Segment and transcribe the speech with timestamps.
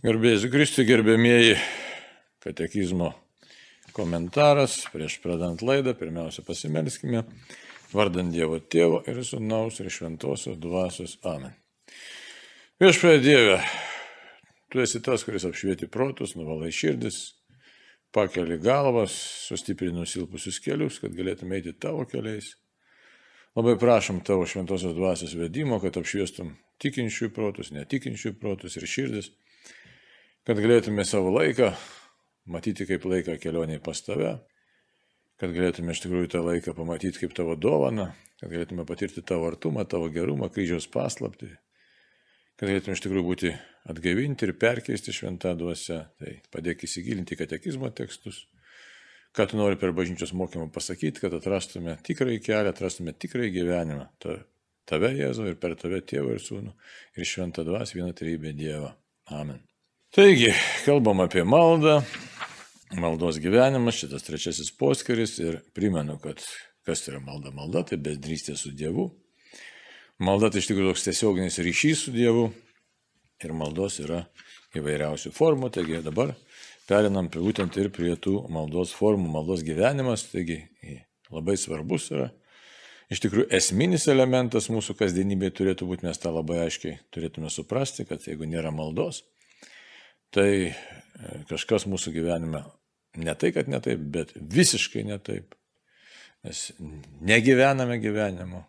[0.00, 1.58] Gerbėjai Kristui, gerbėmieji
[2.40, 3.10] katekizmo
[3.92, 4.78] komentaras.
[4.88, 7.20] Prieš pradant laidą, pirmiausia pasimelskime.
[7.92, 11.18] Vardant Dievo Tėvo ir Sūnaus ir Šventosios Dvasios.
[11.28, 11.52] Amen.
[12.80, 13.58] Viešpatie Dieve,
[14.72, 17.20] tu esi tas, kuris apšvieti protus, nuvalai širdis,
[18.16, 19.18] pakeli galvas,
[19.50, 22.54] sustiprini nusilpusius kelius, kad galėtume eiti tavo keliais.
[23.52, 29.32] Labai prašom tavo šventosios dvasios vedimo, kad apšviestum tikinčiųjų protus, netikinčiųjų protus ir širdis
[30.50, 31.68] kad galėtume savo laiką
[32.50, 34.32] matyti kaip laiką kelioniai pas tave,
[35.38, 38.08] kad galėtume iš tikrųjų tą laiką pamatyti kaip tavo dovaną,
[38.40, 41.52] kad galėtume patirti tavo artumą, tavo gerumą, kryžiaus paslapti,
[42.58, 43.54] kad galėtume iš tikrųjų būti
[43.94, 46.00] atgaivinti ir perkeisti šventą dvasę.
[46.18, 48.42] Tai padėk įsigilinti katekizmo tekstus,
[49.30, 54.10] ką tu nori per bažnyčios mokymą pasakyti, kad atrastume tikrąjį kelią, atrastume tikrąjį gyvenimą.
[54.18, 54.40] Ta,
[54.90, 56.74] tave, Jėzau, ir per tave tėvą ir sūnų,
[57.14, 58.96] ir šventą dvasę vieną trybę Dievą.
[59.30, 59.69] Amen.
[60.10, 60.48] Taigi,
[60.82, 62.00] kalbam apie maldą,
[62.98, 66.42] maldos gyvenimas, šitas trečiasis poskiris ir primenu, kad
[66.82, 67.52] kas yra malda?
[67.54, 69.04] Malda tai bendrystė su Dievu.
[70.18, 72.48] Malda tai iš tikrųjų toks tiesioginis ryšys su Dievu
[73.38, 74.24] ir maldos yra
[74.74, 75.70] įvairiausių formų.
[75.78, 76.34] Taigi dabar
[76.90, 80.64] perinam būtent ir prie tų maldos formų, maldos gyvenimas, taigi
[81.30, 82.32] labai svarbus yra.
[83.14, 88.26] Iš tikrųjų, esminis elementas mūsų kasdienybėje turėtų būti, mes tą labai aiškiai turėtume suprasti, kad
[88.26, 89.22] jeigu nėra maldos,
[90.34, 90.74] tai e,
[91.50, 92.62] kažkas mūsų gyvenime
[93.20, 95.54] ne tai, kad ne taip, bet visiškai ne taip.
[96.46, 96.70] Mes
[97.26, 98.64] negyvename gyvenimo.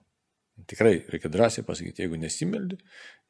[0.67, 2.77] Tikrai reikia drąsiai pasakyti, jeigu nesimeldi,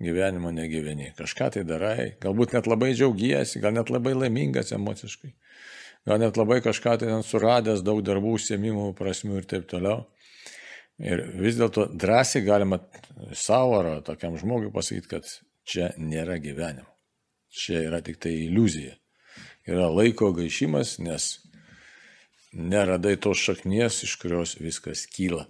[0.04, 1.12] gyvenimo negyveni.
[1.16, 5.32] Kažką tai darai, galbūt net labai džiaugiesi, gal net labai laimingas emociškai,
[6.10, 10.10] gal net labai kažką tai suradęs, daug darbų, užsiemimų, prasmių ir taip toliau.
[11.02, 12.82] Ir vis dėlto drąsiai galima
[13.38, 15.30] savo ar tokiam žmogui pasakyti, kad
[15.64, 16.91] čia nėra gyvenimo
[17.52, 18.96] čia yra tik tai iliuzija.
[19.70, 21.36] Yra laiko gaišimas, nes
[22.52, 25.46] neradai tos šaknies, iš kurios viskas kyla.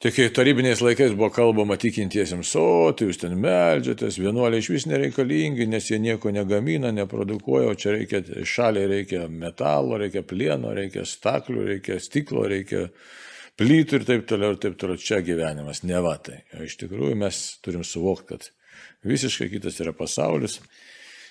[0.00, 4.86] Tik kai tarybiniais laikais buvo kalbama tikintiesiems, o tai jūs ten melžiatės, vienuoliai iš vis
[4.88, 11.04] nereikalingi, nes jie nieko negamina, neprodukuoja, o čia reikia, šaliai reikia metalo, reikia plieno, reikia
[11.04, 12.86] staklių, reikia stiklo, reikia
[13.60, 14.96] plytų ir taip toliau, ir taip toliau.
[14.96, 16.40] Čia gyvenimas, ne va tai.
[16.56, 18.48] O iš tikrųjų mes turim suvokti, kad
[19.04, 20.62] visiškai kitas yra pasaulis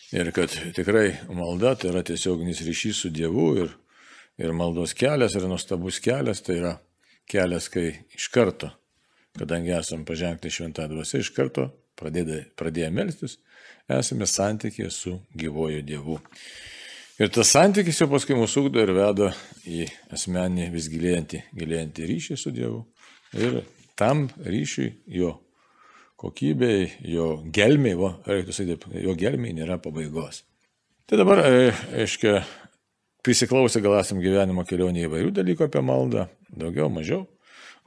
[0.10, 3.76] Ir kad tikrai malda tai yra tiesioginis ryšys su Dievu ir,
[4.42, 6.72] ir maldos kelias yra nuostabus kelias, tai yra
[7.30, 8.72] kelias, kai iš karto,
[9.38, 11.68] kadangi esame pažengti šventą dvasę, iš karto
[12.00, 13.38] pradėję, pradėję melstis,
[13.86, 16.18] esame santykėje su gyvoju Dievu.
[17.20, 19.30] Ir tas santykis jau paskui mūsų ugdo ir veda
[19.68, 19.84] į
[20.16, 22.82] asmenį vis gilėjantį, gilėjantį ryšį su Dievu.
[23.38, 23.62] Ir
[24.00, 25.36] tam ryšiui jo
[26.20, 30.44] kokybei, jo gelmiai, va, reiktų sakyti, jo gelmiai nėra pabaigos.
[31.10, 31.70] Tai dabar, e,
[32.04, 32.42] aiškiai,
[33.26, 37.24] prisiklausę gal esam gyvenimo kelionėje įvairių dalykų apie maldą, daugiau, mažiau,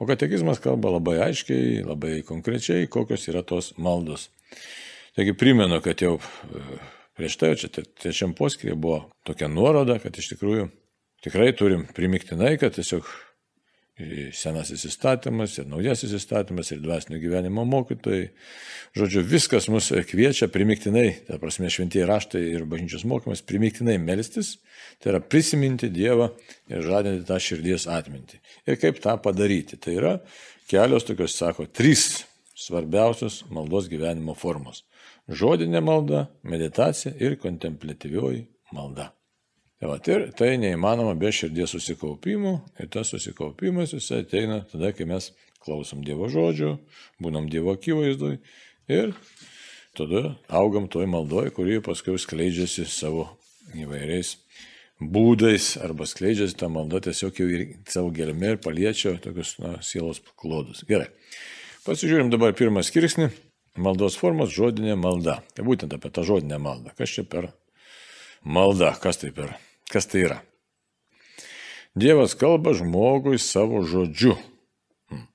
[0.01, 4.29] o katekizmas kalba labai aiškiai, labai konkrečiai, kokios yra tos maldos.
[5.13, 6.79] Taigi primenu, kad jau e,
[7.17, 10.71] prieš tai, čia trečiam poskirė buvo tokia nuoroda, kad iš tikrųjų
[11.23, 13.05] tikrai turim primiktinai, kad tiesiog
[14.33, 18.31] senasis įstatymas, ir naujasis įstatymas, ir dvasinio gyvenimo mokytojai.
[18.97, 24.55] Žodžiu, viskas mus kviečia primiktinai, ta prasme, šventieji raštai ir bažnyčios mokymas, primiktinai melstis,
[25.01, 26.31] tai yra prisiminti Dievą
[26.73, 28.41] ir žadinti tą širdies atmintį.
[28.65, 29.77] Ir kaip tą padaryti?
[29.77, 30.13] Tai yra
[30.69, 32.23] kelios tokios, sako, trys
[32.57, 34.83] svarbiausios maldos gyvenimo formos.
[35.29, 39.11] Žodinė malda, meditacija ir kontemplatyvioji malda.
[39.81, 45.07] Tai, va, ir tai neįmanoma be širdies susikaupimų ir tas susikaupimas jisai ateina tada, kai
[45.09, 45.31] mes
[45.63, 46.75] klausom Dievo žodžių,
[47.23, 48.37] būnam Dievo akivaizdui
[48.91, 49.15] ir
[49.97, 53.27] tada augam toj maldoj, kuri paskui skleidžiasi savo
[53.75, 54.37] įvairiais
[55.01, 60.21] būdais arba skleidžiasi tą maldą tiesiog jau ir savo gelme ir paliečia tokius na, sielos
[60.39, 60.83] klodus.
[60.87, 61.09] Gerai.
[61.83, 63.29] Pasižiūrim dabar pirmą skirsnį.
[63.83, 65.41] Maldos formos žodinė malda.
[65.57, 66.93] Tai būtent apie tą žodinę maldą.
[66.97, 67.49] Kas čia per
[68.45, 68.93] malda?
[69.01, 69.55] Kas tai per
[69.93, 70.39] Kas tai yra?
[71.93, 74.33] Dievas kalba žmogui savo žodžiu.
[75.11, 75.27] Hmm.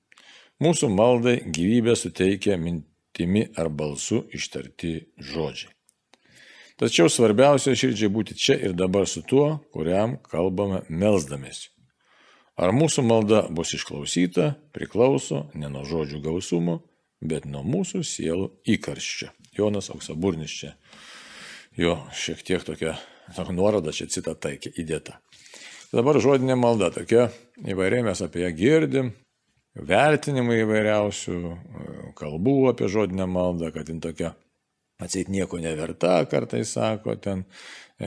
[0.59, 5.71] Mūsų maldai gyvybę suteikia mintimi ar balsu ištarti žodžiai.
[6.79, 11.69] Tačiau svarbiausia širdžiai būti čia ir dabar su tuo, kuriam kalbame melzdamėsi.
[12.59, 16.81] Ar mūsų malda bus išklausyta, priklauso ne nuo žodžių gausumo,
[17.23, 19.31] bet nuo mūsų sielų įkarščio.
[19.55, 20.73] Jonas Auksaburnis čia.
[21.79, 22.97] Jo šiek tiek tokia
[23.53, 25.19] nuoroda čia citata įdėta.
[25.89, 27.29] Dabar žodinė malda tokia,
[27.65, 29.09] įvairiai mes apie ją girdim,
[29.73, 31.39] vertinimai įvairiausių,
[32.19, 34.35] kalbų apie žodinę maldą, kad jin tokia
[34.99, 37.45] atseit nieko neverta, kartais sako, ten,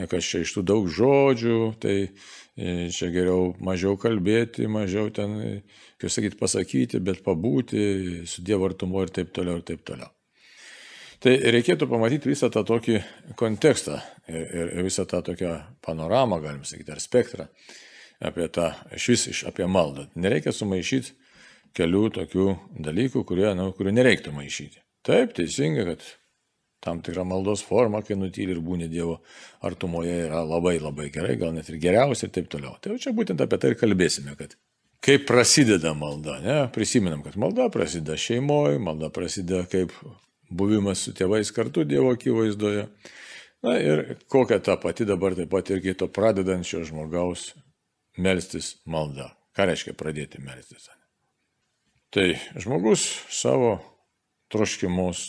[0.09, 5.63] kas čia iš tų daug žodžių, tai e, čia geriau mažiau kalbėti, mažiau ten,
[6.01, 10.11] kaip sakyti, pasakyti, bet pabūti su Dievo artumu ir taip toliau ir taip toliau.
[11.23, 12.97] Tai reikėtų pamatyti visą tą tokį
[13.39, 15.53] kontekstą ir, ir visą tą tokią
[15.85, 17.45] panoramą, galim sakyti, ar spektrą
[18.23, 20.09] apie tą, iš vis apie maldą.
[20.19, 21.13] Nereikia sumaišyti
[21.77, 22.47] kelių tokių
[22.85, 24.83] dalykų, kurie, nu, kurių nereiktų maišyti.
[25.07, 26.03] Taip, teisinga, kad
[26.83, 29.17] tam tikra maldos forma, kai nutyli ir būni Dievo
[29.63, 32.75] artumoje yra labai labai gerai, gal net ir geriausia ir taip toliau.
[32.83, 34.57] Tai čia būtent apie tai ir kalbėsime, kad
[35.03, 36.59] kaip prasideda malda, ne?
[36.75, 39.95] prisiminam, kad malda prasideda šeimoje, malda prasideda kaip
[40.53, 42.87] buvimas su tėvais kartu Dievo akivaizdoje.
[43.63, 47.53] Na ir kokia ta pati dabar taip pat irgi to pradedančio žmogaus
[48.19, 49.31] melstis malda.
[49.55, 50.89] Ką reiškia pradėti melstis?
[52.13, 52.27] Tai
[52.61, 53.77] žmogus savo
[54.53, 55.23] troškimus,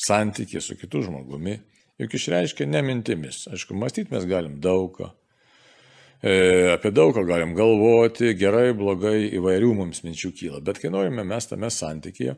[0.00, 1.58] santykį su kitu žmogumi,
[2.00, 3.44] juk išreiškia ne mintimis.
[3.52, 5.12] Aišku, mąstyti mes galim daugą,
[6.22, 11.46] e, apie daugą galim galvoti, gerai, blogai, įvairių mums minčių kyla, bet kai norime mes
[11.52, 12.34] tame santykėje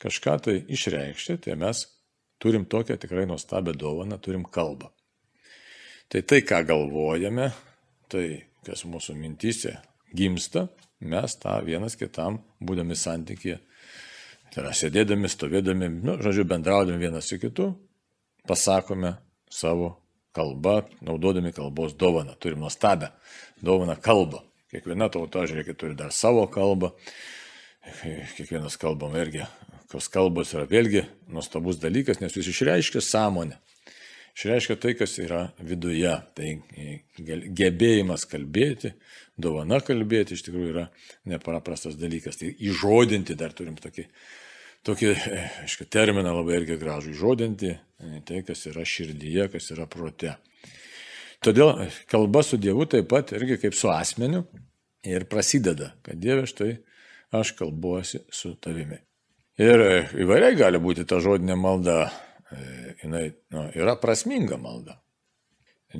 [0.00, 1.84] kažką tai išreikšti, tai mes
[2.40, 4.90] turim tokią tikrai nuostabią dovaną, turim kalbą.
[6.10, 7.50] Tai tai, ką galvojame,
[8.10, 8.26] tai,
[8.66, 9.76] kas mūsų mintysė
[10.16, 10.66] gimsta,
[11.00, 13.60] mes tą vienas kitam, būdami santykėje,
[14.50, 17.68] Tai yra sėdėdami, stovėdami, nu, žodžiu, bendraudami vienas su kitu,
[18.50, 19.12] pasakome
[19.46, 19.92] savo
[20.34, 22.34] kalbą, naudodami kalbos dovaną.
[22.42, 23.12] Turim nuostabę
[23.62, 24.42] dovaną kalbą.
[24.70, 26.90] Kiekviena tauta, žiūrėkit, turi dar savo kalbą.
[28.34, 29.46] Kiekvienas kalbam irgi,
[29.90, 33.58] kas kalbos yra vėlgi nuostabus dalykas, nes jūs išreiškia sąmonę.
[34.38, 36.12] Išreiškia tai, kas yra viduje.
[36.38, 36.50] Tai
[37.60, 38.94] gebėjimas kalbėti,
[39.36, 40.86] dovana kalbėti iš tikrųjų yra
[41.28, 42.38] nepaprastas dalykas.
[42.40, 44.06] Tai įžodinti dar turim tokį
[44.86, 45.10] tokį,
[45.64, 47.74] aišku, terminą labai irgi gražų žodinti,
[48.28, 50.36] tai kas yra širdyje, kas yra prote.
[51.44, 54.44] Todėl kalba su Dievu taip pat irgi kaip su asmeniu
[55.08, 56.74] ir prasideda, kad Dieve štai
[57.36, 59.00] aš kalbuosi su tavimi.
[59.60, 59.86] Ir
[60.24, 62.06] įvairiai gali būti ta žodinė malda,
[63.02, 64.96] jinai nu, yra prasminga malda,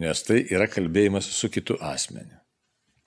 [0.00, 2.40] nes tai yra kalbėjimas su kitu asmeniu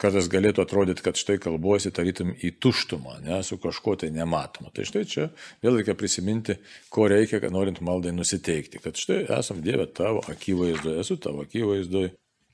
[0.04, 4.72] kartais galėtų atrodyti, kad štai kalbuosi tarytum į tuštumą, ne, su kažkuo tai nematoma.
[4.76, 5.28] Tai štai čia
[5.64, 6.58] vėl reikia prisiminti,
[6.94, 8.82] ko reikia, kad norint maldai nusiteikti.
[8.84, 12.12] Kad štai esam Dieve tavo akivaizdoje, esu tavo akivaizdoje,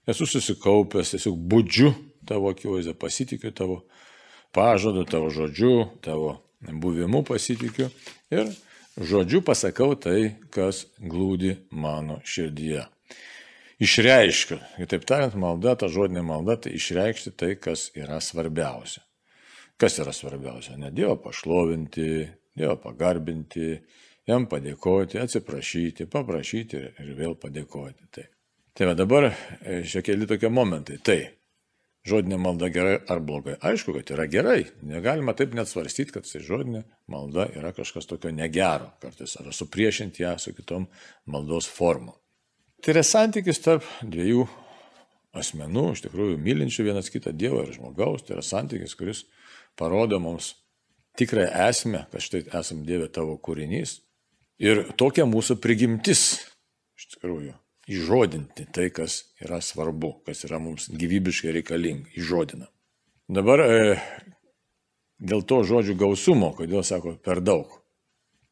[0.09, 1.93] esu susikaupęs, tiesiog būdžiu
[2.29, 3.81] tavo akivaizdoje, pasitikiu tavo
[4.55, 5.73] pažadu, tavo žodžiu,
[6.05, 7.89] tavo buvimu pasitikiu
[8.31, 8.51] ir
[8.99, 12.85] žodžiu pasakau tai, kas glūdi mano širdyje
[13.79, 14.59] išreiškiu.
[14.77, 19.03] Kitaip tariant, malda, ta žodinė malda, tai išreikšti tai, kas yra svarbiausia.
[19.79, 20.75] Kas yra svarbiausia?
[20.77, 22.09] Ne Dievą pašlovinti,
[22.59, 23.77] Dievą pagarbinti,
[24.27, 28.09] jam padėkoti, atsiprašyti, paprašyti ir, ir vėl padėkoti.
[28.11, 28.25] Tai,
[28.75, 30.99] tai va dabar e, šiek keli tokie momentai.
[30.99, 31.21] Tai
[32.07, 33.57] žodinė malda gerai ar blogai?
[33.65, 34.61] Aišku, kad yra gerai.
[34.85, 40.23] Negalima taip net svarstyti, kad tai žodinė malda yra kažkas tokio negero kartais, ar supriešinti
[40.23, 40.87] ją su kitom
[41.27, 42.15] maldos formom.
[42.79, 44.45] Tai yra santykis tarp dviejų
[45.39, 48.23] asmenų, iš tikrųjų mylinčių vienas kitą Dievą ir žmogaus.
[48.25, 49.25] Tai yra santykis, kuris
[49.77, 50.53] parodo mums
[51.19, 53.99] tikrąją esmę, kad štai esam Dieve tavo kūrinys.
[54.59, 56.23] Ir tokia mūsų prigimtis,
[56.99, 57.53] iš tikrųjų,
[57.89, 62.69] įžodinti tai, kas yra svarbu, kas yra mums gyvybiškai reikalinga, įžodina.
[63.29, 63.79] Dabar e,
[65.19, 67.71] dėl to žodžių gausumo, kodėl sako per daug.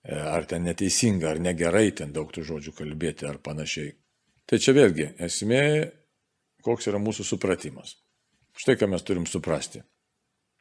[0.03, 3.93] E, ar ten neteisinga, ar negerai ten daug tų žodžių kalbėti, ar panašiai.
[4.47, 5.63] Tai čia vėlgi esmė,
[6.65, 7.97] koks yra mūsų supratimas.
[8.57, 9.83] Štai ką mes turim suprasti.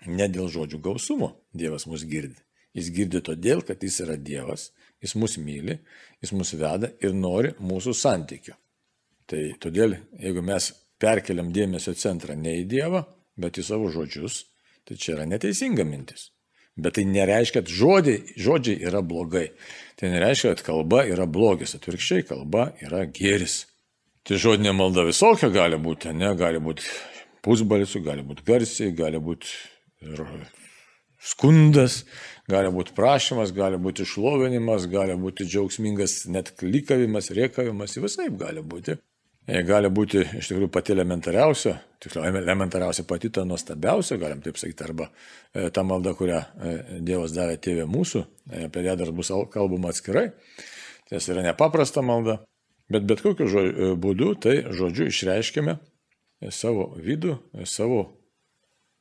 [0.07, 2.37] Ne dėl žodžių gausumo Dievas mus girdi.
[2.77, 4.69] Jis girdi todėl, kad jis yra Dievas,
[5.01, 5.79] jis mus myli,
[6.21, 8.53] jis mus veda ir nori mūsų santykių.
[9.27, 10.71] Tai todėl, jeigu mes
[11.03, 13.03] perkeliam dėmesio centrą ne į Dievą,
[13.37, 14.45] bet į savo žodžius,
[14.87, 16.31] tai čia yra neteisinga mintis.
[16.77, 19.47] Bet tai nereiškia, kad žodžiai, žodžiai yra blogai.
[19.97, 21.73] Tai nereiškia, kad kalba yra blogis.
[21.79, 23.65] Atvirkščiai, kalba yra gėris.
[24.29, 26.85] Tai žodinė malda visokia gali būti, ne, gali būti
[27.47, 29.53] pusbalsių, gali būti garsiai, gali būti
[30.05, 30.23] ir
[31.23, 32.03] skundas,
[32.51, 38.99] gali būti prašymas, gali būti išlovinimas, gali būti džiaugsmingas net klikavimas, riekavimas, visai gali būti.
[39.47, 44.83] E, gali būti iš tikrųjų pati elementariausia, tiksliau, elementariausia pati ta nuostabiausia, galim taip sakyti,
[44.89, 46.73] arba e, ta malda, kurią e,
[47.07, 48.25] Dievas davė tėvė mūsų,
[48.67, 50.33] apie ją dar bus kalbama atskirai.
[51.07, 52.41] Tai yra nepaprasta malda.
[52.91, 55.77] Bet bet kokiu žodžiu, būdu tai žodžiu išreiškime
[56.55, 58.03] savo vidų, savo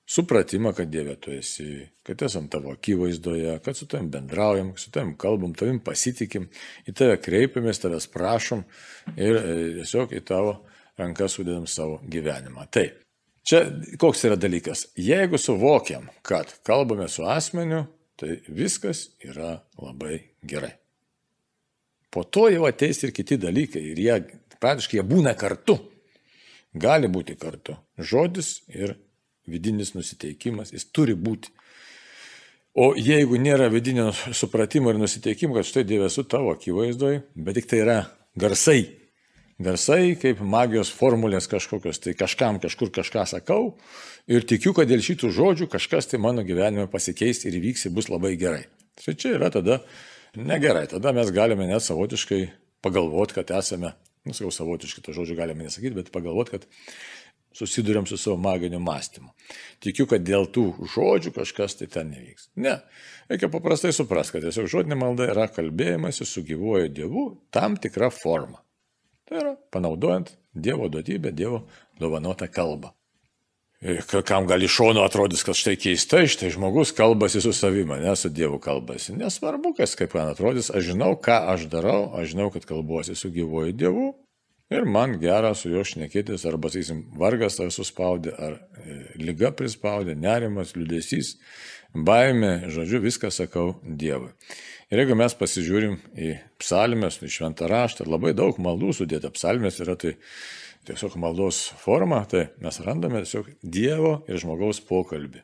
[0.06, 5.16] supratimą, kad Dieve tu esi, kad esam tavo akivaizdoje, kad su tavim bendraujam, su tavim
[5.18, 6.50] kalbam, tavim pasitikim,
[6.86, 8.64] į tave kreipiamės, tavęs prašom
[9.18, 10.60] ir e, tiesiog į tavo
[10.98, 12.68] rankas sudedam savo gyvenimą.
[12.72, 12.86] Tai
[13.44, 13.66] čia
[14.02, 14.88] koks yra dalykas.
[14.96, 17.86] Jeigu suvokiam, kad kalbame su asmeniu,
[18.16, 20.76] tai viskas yra labai gerai.
[22.14, 24.20] Po to jau ateis ir kiti dalykai ir jie
[24.62, 25.76] praktiškai jie būna kartu.
[26.76, 27.76] Gali būti kartu.
[28.00, 28.96] Žodis ir
[29.50, 31.54] vidinis nusiteikimas, jis turi būti.
[32.76, 37.70] O jeigu nėra vidinio supratimo ir nusiteikimo, kad štai Dieve su tavo akivaizdoje, bet tik
[37.72, 38.00] tai yra
[38.36, 38.82] garsai.
[39.64, 43.78] Garsai kaip magijos formulės kažkokios, tai kažkam kažkur kažką sakau
[44.28, 48.12] ir tikiu, kad dėl šitų žodžių kažkas tai mano gyvenime pasikeis ir įvyks ir bus
[48.12, 48.66] labai gerai.
[49.00, 49.80] Tai čia yra tada
[50.36, 52.42] negerai, tada mes galime net savotiškai
[52.84, 53.94] pagalvoti, kad esame,
[54.28, 56.68] nusakau savotiškai, to žodžio galime nesakyti, bet pagalvoti, kad
[57.56, 59.32] susidurėm su savo maginiu mąstymu.
[59.84, 62.50] Tikiu, kad dėl tų žodžių kažkas tai ten nevyks.
[62.60, 62.78] Ne.
[63.30, 68.62] Reikia paprastai suprasti, kad tiesiog žodinė malda yra kalbėjimas su gyvuoju Dievu tam tikra forma.
[69.26, 71.66] Tai yra panaudojant Dievo duotybę, Dievo
[72.00, 72.94] dovanotą kalbą.
[74.26, 78.58] Kam gali šono atrodys, kad štai keistai, štai žmogus kalbasi su savimi, ne su Dievu
[78.64, 79.14] kalbasi.
[79.20, 83.30] Nesvarbu, kas kaip man atrodys, aš žinau, ką aš darau, aš žinau, kad kalbuosi su
[83.36, 84.08] gyvuoju Dievu,
[84.74, 90.16] Ir man gera su juo šnekėtis, arba, sakysim, vargas ar suspaudė, ar e, lyga prispaudė,
[90.18, 91.36] nerimas, liudesys,
[91.94, 94.32] baime, žodžiu, viską sakau Dievui.
[94.90, 96.32] Ir jeigu mes pasižiūrim į
[96.62, 100.16] psalmės, į šventą raštą, labai daug maldų sudėta, psalmės yra tai
[100.90, 105.44] tiesiog maldos forma, tai mes randame tiesiog Dievo ir žmogaus pokalbį.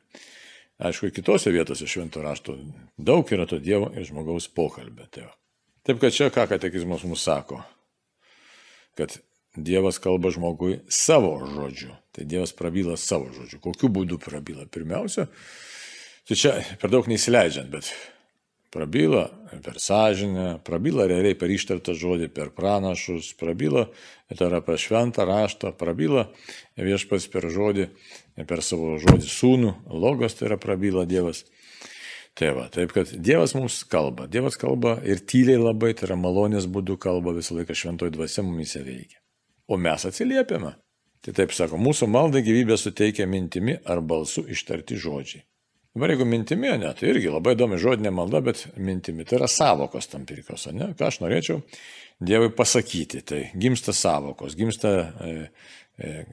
[0.81, 2.57] Aišku, kitose vietose švento rašto
[2.97, 5.05] daug yra to Dievo ir žmogaus pokalbė.
[5.13, 5.29] Tai
[5.85, 7.61] Taip kad čia ką katekizmas mums sako
[8.99, 9.19] kad
[9.55, 11.91] Dievas kalba žmogui savo žodžiu.
[12.15, 13.59] Tai Dievas prabyla savo žodžiu.
[13.59, 14.63] Kokiu būdu prabyla?
[14.71, 15.27] Pirmiausia,
[16.27, 17.91] tai čia per daug neįsileidžiant, bet
[18.71, 19.25] prabyla
[19.59, 23.89] per sąžinę, prabyla realiai per ištartą žodį, per pranašus, prabyla,
[24.31, 26.29] tai yra per šventą raštą, prabyla
[26.79, 27.89] viešpas per žodį,
[28.47, 31.43] per savo žodį sūnų, logos tai yra prabyla Dievas.
[32.39, 34.27] Tai va, taip kad Dievas mums kalba.
[34.31, 38.83] Dievas kalba ir tyliai labai, tai yra malonės būdu kalba visą laiką šventoji dvasia mumise
[38.85, 39.19] veikia.
[39.67, 40.73] O mes atsiliepiame.
[41.21, 45.43] Tai taip sako, mūsų malda gyvybę suteikia mintimi ar balsu ištarti žodžiai.
[45.91, 50.07] Dabar jeigu mintimi, ne, tai irgi labai įdomi žodinė malda, bet mintimi tai yra savokos
[50.07, 50.93] tam pirkos, ne?
[50.95, 51.59] Ką aš norėčiau
[52.21, 54.91] Dievui pasakyti, tai gimsta savokos, gimsta
[55.25, 55.31] E,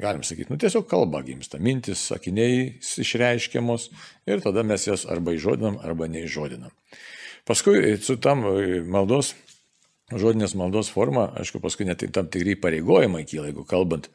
[0.01, 3.89] galim sakyti, nu tiesiog kalba gimsta, mintis, sakiniai išreiškiamos
[4.31, 6.73] ir tada mes jas arba įžodinam, arba neižodinam.
[7.49, 9.35] Paskui su tam e, maldos,
[10.13, 14.09] žodinės maldos forma, aišku, paskui net tam tikrai pareigojimai kyla, jeigu kalbant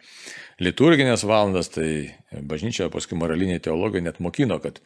[0.61, 4.81] liturginės valandas, tai bažnyčia, paskui moraliniai teologai net mokino, kad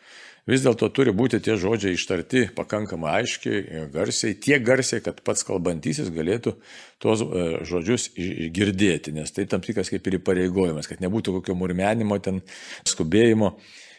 [0.47, 6.11] vis dėlto turi būti tie žodžiai ištarti pakankamai aiškiai, garsiai, tiek garsiai, kad pats kalbantysis
[6.13, 6.55] galėtų
[7.03, 8.09] tuos e, žodžius
[8.55, 12.41] girdėti, nes tai tam tikras kaip ir įpareigojimas, kad nebūtų kokio murmenimo, ten
[12.87, 13.57] skubėjimo.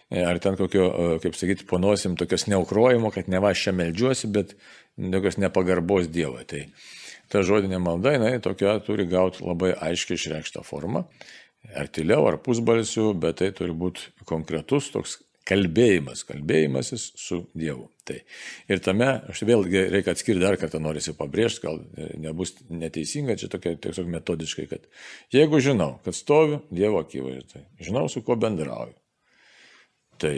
[0.08, 3.76] E, ar ten kokio, e, kaip sakyti, ponosim, tokios neukrojimo, kad ne va aš čia
[3.76, 4.56] melžiuosi, bet
[4.96, 6.46] tokios nepagarbos Dievui.
[6.48, 6.64] Tai
[7.28, 11.04] ta žodinė malda, jinai tokia turi gauti labai aiškiai išreikštą formą
[11.76, 17.88] ar tyliau, ar pusbalsiu, bet tai turi būti konkretus toks kalbėjimas, kalbėjimasis su Dievu.
[18.08, 18.18] Tai.
[18.72, 21.80] Ir tame, aš vėlgi reikia atskirti dar kartą, norisi pabrėžti, gal
[22.20, 24.86] nebus neteisinga, čia tokia tiesiog metodiškai, kad
[25.34, 28.96] jeigu žinau, kad stoviu Dievo akivaizdoje, žinau, su kuo bendrauju,
[30.20, 30.34] tai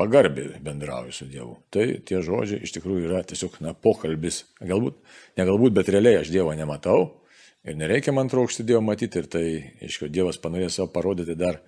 [0.00, 1.58] pagarbiai bendrauju su Dievu.
[1.72, 4.46] Tai tie žodžiai iš tikrųjų yra tiesiog, na, pokalbis.
[4.60, 5.00] Galbūt,
[5.36, 7.20] ne galbūt, bet realiai aš Dievo nematau,
[7.60, 9.44] Ir nereikia man trokšti Dievo matyti ir tai,
[9.84, 11.58] aišku, Dievas panorėjo savo parodyti dar,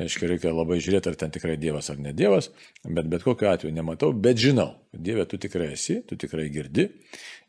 [0.00, 2.50] aišku, reikia labai žiūrėti, ar ten tikrai Dievas ar ne Dievas,
[2.84, 6.88] bet bet kokiu atveju nematau, bet žinau, kad Dieve tu tikrai esi, tu tikrai girdi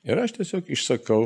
[0.04, 1.24] ir aš tiesiog išsakau,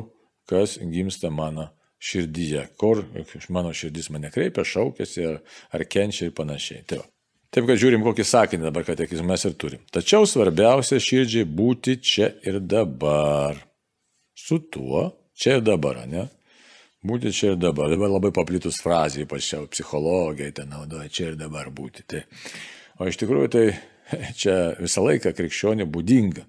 [0.47, 3.03] kas gimsta mano širdyje, kur
[3.49, 5.39] mano širdis mane kreipia, šaukėsi ar,
[5.73, 6.85] ar kenčia ir panašiai.
[6.87, 7.07] Tai va.
[7.47, 9.83] Taip, kad žiūrim, kokį sakinį dabar katekizmą mes ir turim.
[9.95, 13.57] Tačiau svarbiausia širdžiai būti čia ir dabar.
[14.37, 16.27] Su tuo čia ir dabar, ne?
[17.07, 17.91] Būti čia ir dabar.
[17.93, 22.03] Dabar labai paplitus frazė, ypač čia psichologai ten naudoja čia ir dabar būti.
[22.09, 22.23] Tai,
[22.99, 23.65] o iš tikrųjų tai
[24.41, 26.43] čia visą laiką krikščionių būdinga.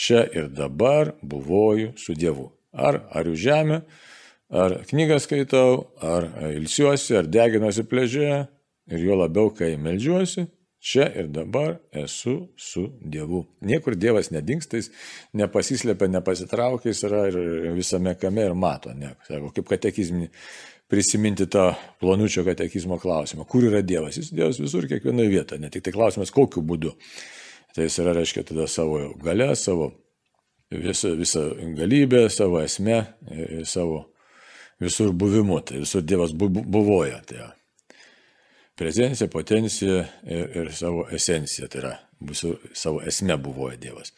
[0.00, 2.48] Čia ir dabar buvoju su Dievu.
[2.72, 3.82] Ar ariu žemę,
[4.48, 8.46] ar knygą skaitau, ar ilsiuosi, ar deginuosi pležė.
[8.90, 10.48] Ir jo labiau, kai melžiuosi,
[10.80, 13.42] Čia ir dabar esu su Dievu.
[13.60, 14.88] Niekur Dievas nedingstais,
[15.36, 18.94] nepasislėpia, nepasitraukia, jis yra ir visame kame ir mato.
[18.96, 20.30] Ne, sako, kaip katekizminį
[20.90, 23.44] prisiminti tą planučio katekizmo klausimą.
[23.44, 24.16] Kur yra Dievas?
[24.18, 25.60] Jis Dievas visur, kiekvienoje vietoje.
[25.60, 26.96] Ne tik tai klausimas, kokiu būdu.
[27.76, 29.92] Tai jis yra, reiškia, tada savo galę, savo
[30.72, 31.44] visą, visą
[31.76, 33.04] galybę, savo esmę,
[33.68, 34.06] savo
[34.80, 35.60] visur buvimu.
[35.60, 37.20] Tai visur Dievas bu, buvoja.
[37.28, 37.52] Tai
[38.80, 41.92] prezencija, potencija ir, ir savo esencija, tai yra
[42.24, 44.14] visų savo esme buvoja Dievas.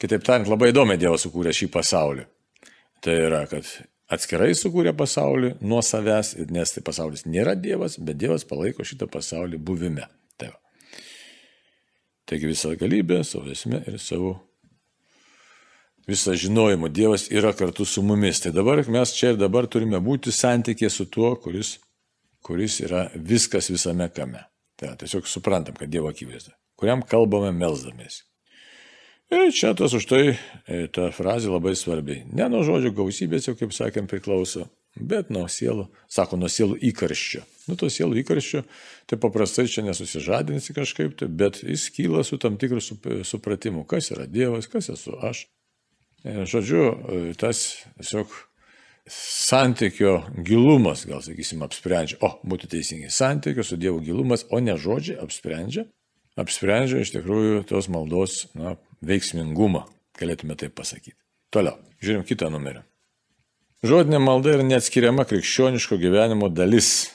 [0.00, 2.26] Kitaip tariant, labai įdomi Dievas sukūrė šį pasaulį.
[3.04, 3.68] Tai yra, kad
[4.10, 9.60] atskirai sukūrė pasaulį nuo savęs, nes tai pasaulis nėra Dievas, bet Dievas palaiko šitą pasaulį
[9.70, 10.08] buvime.
[10.40, 10.58] Tai va.
[12.30, 14.34] Taigi visa galybė, savo esmė ir savo
[16.10, 18.42] visą žinojimą Dievas yra kartu su mumis.
[18.42, 21.76] Tai dabar mes čia ir dabar turime būti santykė su tuo, kuris
[22.44, 24.46] kuris yra viskas visame kame.
[24.80, 28.22] Tai tiesiog suprantam, kad Dievo akivaizda, kuriam kalbame melzdamės.
[29.30, 32.24] Ir čia tas už tai e, ta frazė labai svarbi.
[32.34, 34.64] Ne nuo žodžių gausybės, jau kaip sakėm, priklauso,
[34.96, 37.44] bet nuo sielų, sako, nuo sielų įkarščio.
[37.70, 38.64] Nu, to sielų įkarščio,
[39.06, 44.26] tai paprastai čia nesusižadinsi kažkaip, tai, bet jis kyla su tam tikru supratimu, kas yra
[44.26, 45.44] Dievas, kas esu aš.
[46.24, 47.62] E, žodžiu, e, tas
[48.00, 48.34] tiesiog
[49.08, 55.20] santykio gilumas, gal sakysim, apsprendžia, o būtų teisingai, santykio su Dievu gilumas, o ne žodžiai
[55.24, 55.86] apsprendžia,
[56.40, 59.86] apsprendžia iš tikrųjų tos maldos na, veiksmingumą,
[60.20, 61.18] galėtume taip pasakyti.
[61.50, 62.84] Toliau, žiūrim kitą numerį.
[63.86, 67.08] Žodinė malda yra neatskiriama krikščioniško gyvenimo dalis.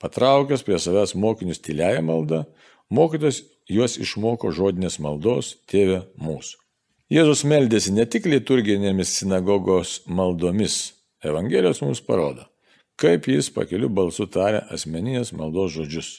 [0.00, 2.46] Patraukęs prie savęs mokinius tyliaja malda,
[2.88, 6.56] mokytas juos išmoko žodinės maldos tėvė mūsų.
[7.12, 10.95] Jėzus meldėsi ne tik liturginėmis sinagogos maldomis,
[11.26, 12.46] Evangelijos mums parodo,
[13.00, 16.10] kaip jis pakeliu balsu tarė asmeninės maldos žodžius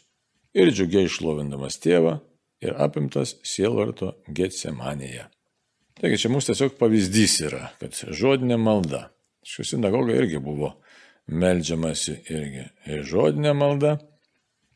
[0.57, 2.17] ir džiugiai išlovindamas tėvą
[2.63, 5.27] ir apimtas sielvarto Getsemanėje.
[5.97, 9.07] Taigi čia mums tiesiog pavyzdys yra, kad žodinė malda.
[9.47, 10.75] Šių sinagoga irgi buvo
[11.27, 12.67] melžiamasi irgi.
[12.85, 13.95] Ir žodinė malda,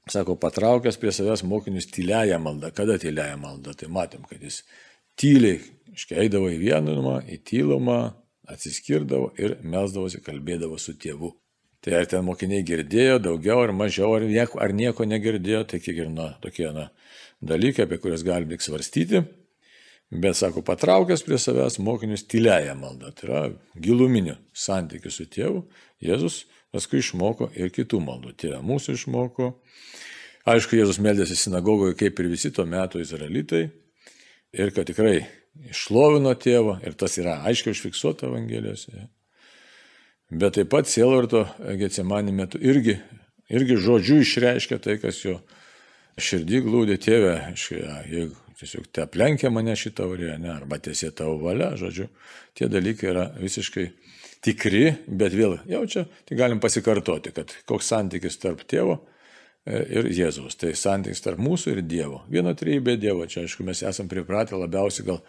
[0.10, 2.72] sako, patraukęs prie savęs mokinius tyliają maldą.
[2.76, 3.76] Kada tyliają maldą?
[3.78, 4.62] Tai matėm, kad jis
[5.20, 5.60] tyliai,
[5.94, 8.00] iškai eidavo į vienumą, į tylumą,
[8.52, 11.34] atsiskirdavo ir melsdavosi, kalbėdavo su tėvu.
[11.82, 16.04] Tai ar ten mokiniai girdėjo daugiau ar mažiau, ar nieko, ar nieko negirdėjo, tai kiek
[16.04, 16.92] ir na, tokie na,
[17.42, 19.24] dalykai, apie kuriuos galim tik svarstyti.
[20.12, 23.42] Bet, sako, patraukęs prie savęs mokinius tyliają maldą, tai yra
[23.80, 25.64] giluminių santykių su tėvu,
[26.04, 28.34] Jėzus paskui išmoko ir kitų maldų.
[28.42, 29.52] Tėvė mūsų išmoko.
[30.52, 33.70] Aišku, Jėzus meldėsi sinagogoje kaip ir visi tuo metu izraelitai.
[34.52, 35.22] Ir kad tikrai
[35.72, 39.08] išlovino tėvą ir tas yra aiškiai užfiksuota Evangelijose.
[40.32, 41.44] Bet taip pat sielvarto
[41.80, 42.96] Getsemanį metu irgi,
[43.52, 45.40] irgi žodžiu išreiškia tai, kas jo
[46.22, 47.34] širdį glūdė tėvė,
[48.08, 52.08] jeigu tiesiog te aplenkia mane šitą varę, ne, arba tiesiai tavo valia, žodžiu,
[52.56, 53.88] tie dalykai yra visiškai
[54.46, 59.00] tikri, bet vėl jau čia tai galim pasikartoti, kad koks santykis tarp tėvo
[59.66, 60.58] ir Jėzaus.
[60.60, 62.22] Tai santykis tarp mūsų ir Dievo.
[62.32, 63.28] Vieno trybė Dievo.
[63.30, 65.22] Čia, aišku, mes esame pripratę labiausiai gal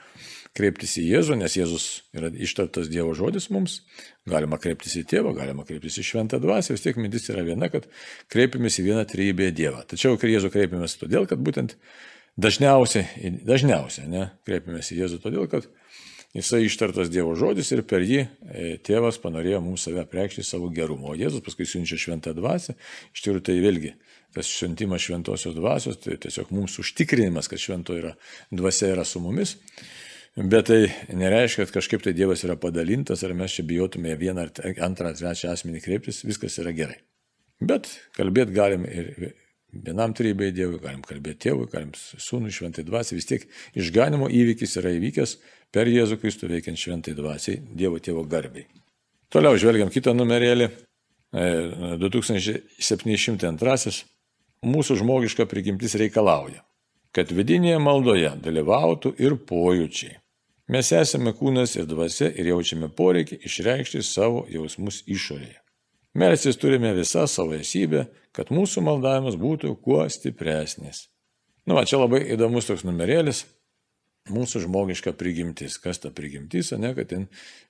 [0.56, 3.80] kreiptis į Jėzų, nes Jėzus yra ištartas Dievo žodis mums.
[4.28, 6.76] Galima kreiptis į tėvą, galima kreiptis į šventą dvasę.
[6.76, 7.88] Vis tiek mintis yra viena, kad
[8.32, 9.84] kreipiamės į vieną trybę Dievą.
[9.88, 11.76] Tačiau į Jėzų kreipiamės todėl, kad būtent
[12.40, 15.68] dažniausiai, dažniausiai ne, kreipiamės į Jėzų todėl, kad
[16.32, 18.28] Jisai ištartas Dievo žodis ir per jį e,
[18.80, 21.10] tėvas panorėjo mums save preikšti savo gerumo.
[21.12, 22.72] O Jėzus paskui siunčia šventą dvasę.
[23.12, 23.90] Iš tikrųjų tai vėlgi
[24.34, 28.14] tas šventimas šventosios dvasios, tai tiesiog mums užtikrinimas, kad švento yra,
[28.50, 29.56] dvasia yra su mumis.
[30.36, 34.84] Bet tai nereiškia, kad kažkaip tai Dievas yra padalintas, ar mes čia bijotume vieną, ar
[34.86, 36.98] antrą, ar trečią asmenį kreiptis, viskas yra gerai.
[37.62, 39.34] Bet kalbėti galim ir
[39.72, 43.44] vienam trybei Dievui, galim kalbėti tėvui, galim sūnui šventai dvasiai, vis tiek
[43.76, 45.36] išganimo įvykis yra įvykęs
[45.72, 48.64] per Jėzų Kristų veikiant šventai dvasiai, Dievo tėvo garbiai.
[49.32, 50.66] Toliau žvelgiam kitą numerėlį,
[51.32, 54.04] 2702
[54.66, 56.62] mūsų žmogiška prigimtis reikalauja,
[57.12, 60.18] kad vidinėje maldoje dalyvautų ir pojūčiai.
[60.72, 65.58] Mes esame kūnas ir dvasia ir jaučiame poreikį išreikšti savo jausmus išorėje.
[66.14, 71.08] Melsis turime visą savo esybę, kad mūsų maldavimas būtų kuo stipresnis.
[71.66, 73.44] Nu, va, čia labai įdomus toks numerėlis.
[74.30, 75.78] Mūsų žmogiška prigimtis.
[75.82, 77.26] Kas ta prigimtis, ne, kad ten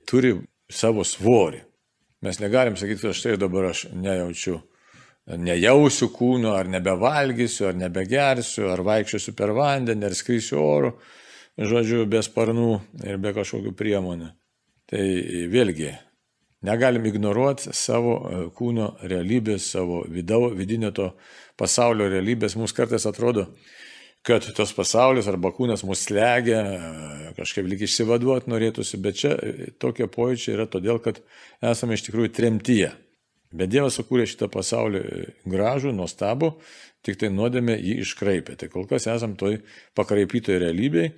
[0.08, 0.34] turi
[0.72, 1.62] savo svorį.
[2.22, 4.60] Mes negalim sakyti, kad štai dabar aš nejaučiu
[5.26, 10.94] nejausiu kūno, ar nebevalgysiu, ar nebegersiu, ar vaikščiosiu per vandenį, ar skrisiu oru,
[11.58, 12.70] žodžiu, be sparnų
[13.06, 14.32] ir be kažkokių priemonių.
[14.92, 15.04] Tai
[15.52, 15.92] vėlgi,
[16.66, 21.12] negalim ignoruoti savo e, kūno realybės, savo vidau, vidinio to
[21.60, 22.58] pasaulio realybės.
[22.58, 23.46] Mums kartais atrodo,
[24.26, 26.60] kad tas pasaulis arba kūnas mus slegia,
[27.38, 29.32] kažkaip lyg išsivaduoti norėtųsi, bet čia
[29.82, 31.22] tokie pojūčiai yra todėl, kad
[31.72, 32.92] esame iš tikrųjų tremtyje.
[33.52, 35.02] Bet Dievas sukūrė šitą pasaulį
[35.48, 36.54] gražų, nuostabų,
[37.04, 38.56] tik tai nuodėmė jį iškraipė.
[38.60, 39.60] Tai kol kas esam toj
[39.98, 41.10] pakraipytoj realybėj,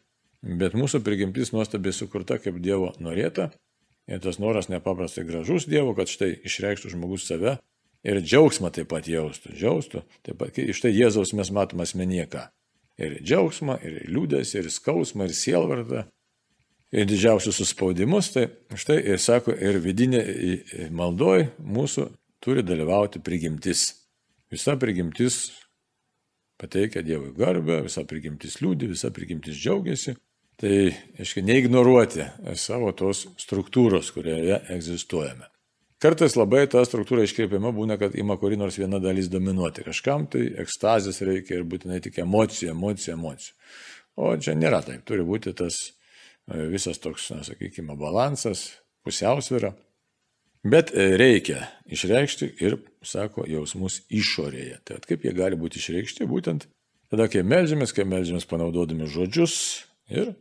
[0.62, 3.52] bet mūsų prigimtis nuostabiai sukurta kaip Dievo norėta.
[4.10, 7.56] Ir tas noras nepaprastai gražus Dievo, kad štai išreikštų žmogus save
[8.04, 9.54] ir džiaugsmą taip pat jaustų.
[9.54, 10.04] Džiaustų.
[10.26, 12.44] Taip pat iš tai Jėzaus mes matome asmenyje ką
[13.00, 16.04] ir džiaugsmą, ir liūdės, ir skausmą, ir sielvartą,
[16.94, 18.30] ir didžiausius suspaudimus.
[18.34, 18.46] Tai
[18.78, 20.22] štai ir sako, ir vidinė
[20.94, 22.08] maldoj mūsų
[22.44, 23.86] turi dalyvauti prigimtis.
[24.52, 25.48] Visa prigimtis
[26.60, 30.14] pateikia Dievui garbę, visa prigimtis liūdė, visa prigimtis džiaugiasi.
[30.60, 30.76] Tai,
[31.18, 32.28] aiškiai, neignoruoti
[32.60, 35.48] savo tos struktūros, kurioje egzistuojame.
[36.04, 39.86] Kartais labai ta struktūra iškreipiama būna, kad ima kuri nors viena dalis dominuoti.
[39.86, 43.56] Kažkam tai ekstazės reikia ir būtinai tik emocija, emocija, emocija.
[44.20, 45.02] O čia nėra taip.
[45.08, 48.66] Turi būti tas e, visas toks, na, sakykime, balansas,
[49.02, 49.72] pusiausvėra.
[50.64, 54.78] Bet e, reikia išreikšti ir, sako, jausmus išorėje.
[54.88, 56.28] Tai kaip jie gali būti išreikšti?
[56.30, 56.64] Būtent
[57.12, 59.56] tada, kai melžiamės, kai melžiamės panaudodami žodžius
[60.08, 60.32] ir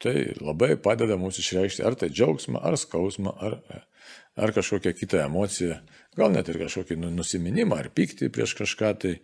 [0.00, 3.80] tai labai padeda mums išreikšti ar tai džiaugsmą, ar skausmą, ar e,
[4.40, 5.78] ar kažkokią kitą emociją,
[6.18, 9.14] gal net ir kažkokį nu, nusiminimą ar pyktį prieš kažką tai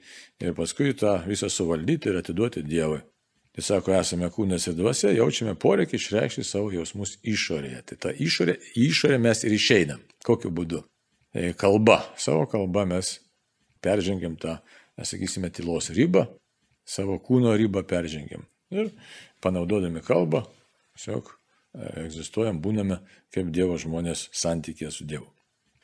[0.42, 3.02] ir paskui tą visą suvaldyti ir atiduoti Dievui.
[3.56, 7.78] Tai sako, esame kūnas ir dvasia, jaučiame poreikį išreikšti savo jausmus išorėje.
[7.88, 10.02] Tai tą išorę, išorę mes ir išeinam.
[10.28, 10.82] Kokiu būdu?
[11.32, 12.02] Tai kalba.
[12.20, 13.14] Savo kalba mes
[13.80, 14.58] peržengiam tą,
[15.00, 16.26] sakysime, tylos ribą,
[16.84, 18.44] savo kūno ribą peržengiam.
[18.76, 18.92] Ir
[19.40, 20.44] panaudodami kalbą,
[20.98, 21.32] tiesiog
[22.04, 23.00] egzistuojam, būname
[23.32, 25.30] kaip Dievo žmonės santykė su Dievu.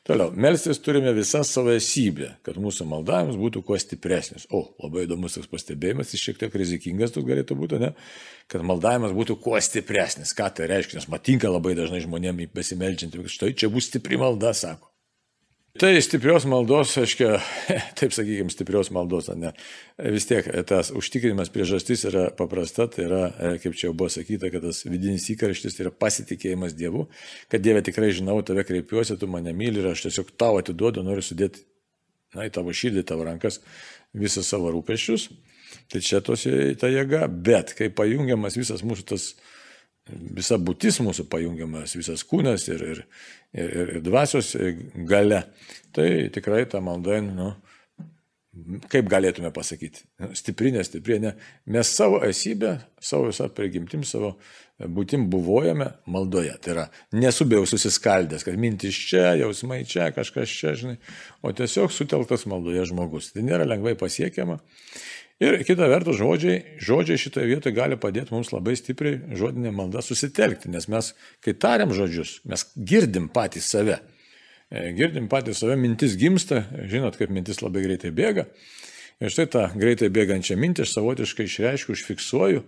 [0.03, 4.43] Toliau, melstis turime visą savo esybę, kad mūsų maldavimas būtų kuo stipresnis.
[4.51, 7.93] O, labai įdomus toks pastebėjimas, jis šiek tiek rizikingas tu galėtų būti, ne?
[8.51, 10.35] Kad maldavimas būtų kuo stipresnis.
[10.35, 10.99] Ką tai reiškia?
[10.99, 14.92] Nes matinka labai dažnai žmonėms besimeldžiantį, kad štai čia bus stipri malda, sako.
[15.73, 17.39] Tai stiprios maldos, aiškiai,
[17.97, 19.49] taip sakykime, stiprios maldos, ne.
[20.13, 24.51] Vis tiek tas užtikrinimas priežastis yra paprasta, tai yra, e, kaip čia jau buvo sakyta,
[24.53, 27.07] kad tas vidinis įkarštis tai yra pasitikėjimas Dievu,
[27.49, 31.25] kad Dieve tikrai žinau, tave kreipiuosi, tu mane myli ir aš tiesiog tau atiduodu, noriu
[31.25, 31.65] sudėti,
[32.37, 33.57] na, į tavo širdį, tavo rankas
[34.13, 35.31] visą savo rūpešius.
[35.89, 36.45] Tai čia tos
[36.77, 39.31] ta jėga, bet kai pajungiamas visas mūsų tas
[40.11, 43.03] visa būtis mūsų pajungiamas, visas kūnas ir, ir,
[43.55, 44.53] ir, ir dvasios
[45.07, 45.45] gale,
[45.95, 47.53] tai tikrai ta malda, nu,
[48.91, 50.03] kaip galėtume pasakyti,
[50.37, 51.33] stiprinė, stiprinė,
[51.73, 54.35] mes savo esybę, savo visą prigimtim, savo
[54.93, 56.53] būtim buvojame maldoje.
[56.61, 56.85] Tai yra,
[57.15, 60.99] nesubėjau susiskaldęs, kad mintis čia, jausmai čia, kažkas čia, žinai,
[61.41, 63.31] o tiesiog sutelktas maldoje žmogus.
[63.33, 64.59] Tai nėra lengvai pasiekiama.
[65.41, 70.69] Ir kita vertus, žodžiai, žodžiai šitoje vietoje gali padėti mums labai stipriai žodinė malda susitelkti,
[70.71, 71.09] nes mes,
[71.43, 73.97] kai tariam žodžius, mes girdim patys save.
[74.69, 78.45] E, girdim patys save, mintis gimsta, žinot, kaip mintis labai greitai bėga.
[79.23, 82.63] Ir štai tą greitai bėgančią mintį aš savotiškai išreiškiu, užfiksuoju,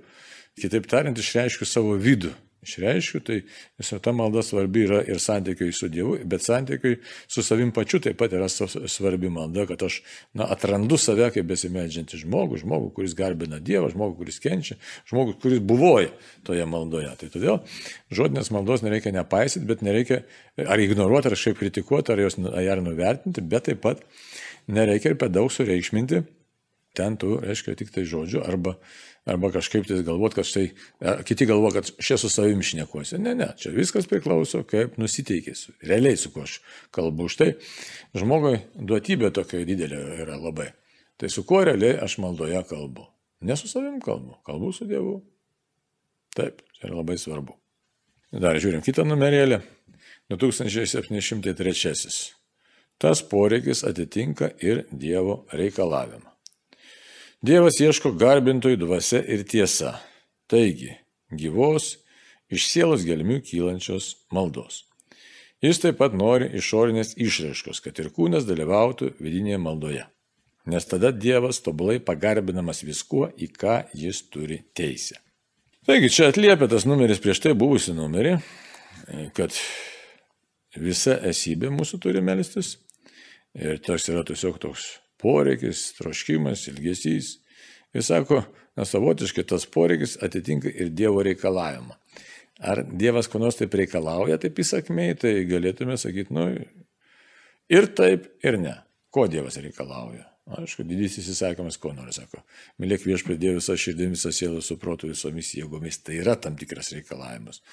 [0.61, 2.33] kitaip tariant, išreiškiu savo vidų
[2.65, 3.37] išreiškiu, tai
[3.79, 6.97] visą ta malda svarbi yra ir santykiui su Dievu, bet santykiui
[7.31, 10.01] su savim pačiu taip pat yra svarbi malda, kad aš
[10.33, 14.79] na, atrandu save kaip besimedžiantį žmogų, žmogų, kuris garbina Dievą, žmogų, kuris kenčia,
[15.11, 16.11] žmogų, kuris buvoja
[16.47, 17.11] toje maldoje.
[17.21, 17.59] Tai todėl
[18.13, 20.23] žodinės maldos nereikia nepaisyti, bet nereikia
[20.61, 24.01] ar ignoruoti, ar kažkaip kritikuoti, ar jos ar nuvertinti, bet taip pat
[24.67, 26.25] nereikia ir per daug sureikšminti
[26.95, 28.77] ten tu, reiškia, tik tai žodžiu, arba
[29.25, 30.67] arba kažkaip tai galvot, kad štai,
[31.25, 33.17] kiti galvo, kad šia su savimi šnekuosi.
[33.21, 36.59] Ne, ne, čia viskas priklauso, kaip nusiteikėsiu, realiai su kuo aš
[36.95, 37.27] kalbu.
[37.33, 37.55] Štai
[38.17, 40.71] žmogui duotybė tokia didelė yra labai.
[41.17, 43.07] Tai su kuo realiai aš maldoje kalbu?
[43.45, 45.19] Ne su savim kalbu, kalbu su Dievu.
[46.35, 47.55] Taip, tai yra labai svarbu.
[48.35, 49.61] Dar žiūrim kitą numerėlį.
[50.29, 52.15] 2703.
[52.97, 56.34] Tas poreikis atitinka ir Dievo reikalavimą.
[57.45, 59.91] Dievas ieško garbintojų dvasia ir tiesa.
[60.49, 60.95] Taigi,
[61.29, 61.91] gyvos,
[62.49, 64.79] iš sielos gelmių kylančios maldos.
[65.61, 70.07] Jis taip pat nori išorinės išraiškos, kad ir kūnas dalyvautų vidinėje maldoje.
[70.71, 75.19] Nes tada Dievas tobulai pagarbinamas viskuo, į ką jis turi teisę.
[75.85, 78.39] Taigi čia atliepia tas numeris prieš tai buvusi numerį,
[79.37, 79.53] kad
[80.81, 82.79] visa esybė mūsų turi melstis.
[83.53, 87.37] Ir tas yra tiesiog toks poreikis, troškimas, ilgesys.
[87.95, 88.41] Ir sako,
[88.75, 91.95] na savotiškai tas poreikis atitinka ir Dievo reikalavimą.
[92.63, 96.47] Ar Dievas ko nors taip reikalauja, taip įsakmiai, tai galėtume sakyti, nu,
[97.71, 98.77] ir taip, ir ne.
[99.11, 100.25] Ko Dievas reikalauja?
[100.59, 102.43] Aišku, didysis įsakymas, ko nori, sako.
[102.79, 106.03] Mylėk viešpatį Dievą visą širdį, visą sielą, su protu, visomis jėgomis.
[106.05, 107.63] Tai yra tam tikras reikalavimas.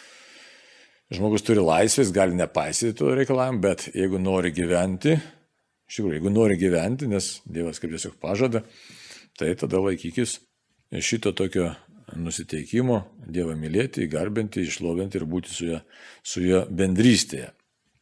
[1.13, 5.19] Žmogus turi laisvės, gali nepaisyti to reikalavimo, bet jeigu nori gyventi,
[5.93, 8.63] iš tikrųjų, jeigu nori gyventi, nes Dievas kaip tiesiog pažada,
[9.37, 10.39] tai tada laikykis
[11.05, 11.75] šito tokio
[12.17, 15.83] nusiteikimo Dievą mylėti, garbinti, išlovinti ir būti su juo,
[16.25, 17.51] su juo bendrystėje.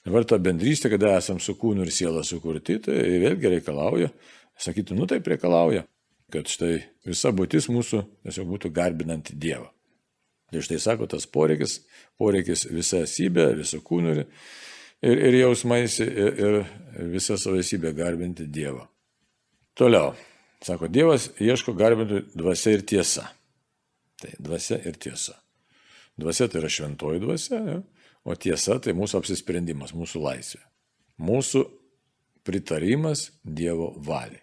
[0.07, 4.12] Dabar ta bendrystė, kada esam su kūnu ir siela sukurti, tai vėlgi reikalauja,
[4.62, 5.83] sakytų, nu taip reikalauja,
[6.31, 6.76] kad štai
[7.11, 9.66] visa būtis mūsų tiesiog būtų garbinanti Dievą.
[10.50, 11.81] Tai štai sako tas poreikis,
[12.18, 14.24] poreikis visą esybę, visą kūnų ir,
[15.02, 18.86] ir, ir jausmais ir, ir visą savo esybę garbinti Dievą.
[19.78, 20.14] Toliau,
[20.62, 23.28] sako, Dievas ieško garbinti dvasia ir tiesa.
[24.20, 25.38] Tai dvasia ir tiesa.
[26.20, 27.60] Dvasia tai yra šventoji dvasia.
[27.64, 27.78] Ja?
[28.28, 30.60] O tiesa tai mūsų apsisprendimas, mūsų laisvė.
[31.20, 31.64] Mūsų
[32.44, 34.42] pritarimas Dievo valiai.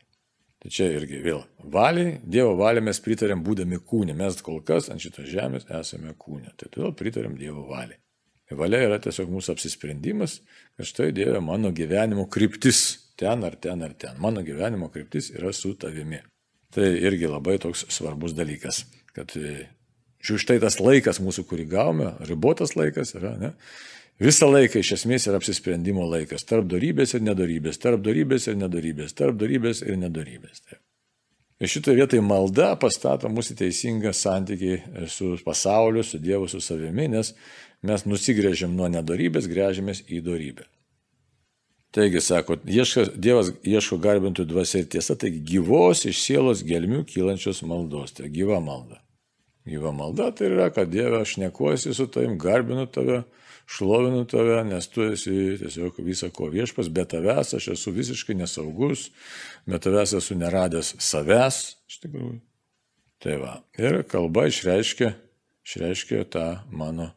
[0.58, 4.16] Tai čia irgi vėl valiai, Dievo valiai mes pritarėm būdami kūne.
[4.18, 6.56] Mes kol kas ant šitos žemės esame kūne.
[6.58, 8.00] Tai todėl pritarėm Dievo valiai.
[8.56, 10.38] Valia yra tiesiog mūsų apsisprendimas,
[10.78, 14.16] kad štai Dieve mano gyvenimo kryptis ten ar ten ar ten.
[14.24, 16.22] Mano gyvenimo kryptis yra su tavimi.
[16.72, 19.34] Tai irgi labai toks svarbus dalykas, kad
[20.28, 23.54] Žiūrėjau, štai tas laikas mūsų, kurį gavome, ribotas laikas yra, ne?
[24.18, 29.14] Visą laiką iš esmės yra apsisprendimo laikas tarp darybės ir nedarybės, tarp darybės ir nedarybės,
[29.14, 30.64] tarp darybės ir nedarybės.
[30.66, 30.82] Taip.
[31.62, 34.74] Ir šitoje vietoje malda pastato mūsų teisingą santykį
[35.10, 37.32] su pasauliu, su Dievu, su savimi, nes
[37.86, 40.66] mes nusigrėžiam nuo nedarybės, grėžiamės į darybę.
[41.96, 47.64] Taigi, sako, ieška, Dievas ieško garbintų dvasia ir tiesa, taigi gyvos iš sielos gelmių kylančios
[47.66, 49.00] maldos, tai gyva malda.
[49.68, 53.24] Gyva malda tai yra, kad Dieve aš nekuosi su tavim, garbinu tave,
[53.68, 59.10] šlovinu tave, nes tu esi tiesiog visą ko viešpas, be tavęs aš esu visiškai nesaugus,
[59.68, 62.38] be tavęs esu neradęs savęs, iš tikrųjų.
[63.24, 63.54] Tai va.
[63.82, 65.16] Ir kalba išreiškia,
[65.66, 67.10] išreiškia tą mano,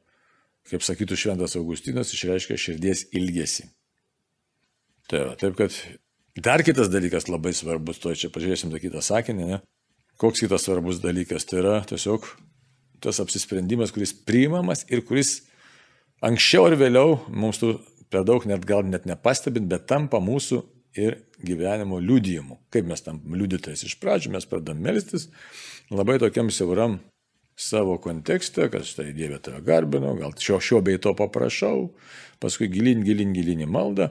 [0.70, 3.66] kaip sakytų Šventas Augustinas, išreiškia širdies ilgesį.
[5.10, 5.74] Tai va, taip kad
[6.38, 9.60] dar kitas dalykas labai svarbus, to čia pažiūrėsim tą kitą sakinį, ne?
[10.20, 11.46] Koks kitas svarbus dalykas?
[11.48, 12.28] Tai yra tiesiog
[13.02, 15.40] tas apsisprendimas, kuris priimamas ir kuris
[16.22, 17.78] anksčiau ar vėliau mums tų
[18.12, 20.60] per daug net gal net nepastebint, bet tampa mūsų
[20.98, 22.58] ir gyvenimo liudijimu.
[22.74, 25.28] Kaip mes tam liudytais iš pradžių mes pradam melstis
[25.90, 26.98] labai tokiam siauram
[27.60, 31.90] savo kontekste, kad štai Dieve tave garbinu, gal šio, šio bei to paprašau,
[32.40, 34.10] paskui gilin, gilin, gilin į maldą.